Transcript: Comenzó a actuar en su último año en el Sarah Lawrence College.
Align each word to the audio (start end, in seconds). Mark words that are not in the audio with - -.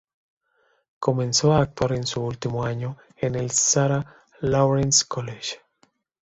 Comenzó 0.97 1.53
a 1.53 1.61
actuar 1.61 1.93
en 1.93 2.07
su 2.07 2.21
último 2.21 2.65
año 2.65 2.97
en 3.17 3.35
el 3.35 3.51
Sarah 3.51 4.23
Lawrence 4.39 5.05
College. 5.07 5.59